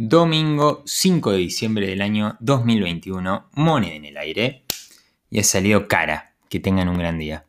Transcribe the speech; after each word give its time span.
Domingo 0.00 0.84
5 0.86 1.32
de 1.32 1.38
diciembre 1.38 1.88
del 1.88 2.02
año 2.02 2.36
2021, 2.38 3.48
moneda 3.54 3.94
en 3.94 4.04
el 4.04 4.16
aire. 4.16 4.62
Y 5.28 5.40
ha 5.40 5.42
salido 5.42 5.88
cara. 5.88 6.36
Que 6.48 6.60
tengan 6.60 6.88
un 6.88 6.98
gran 6.98 7.18
día. 7.18 7.47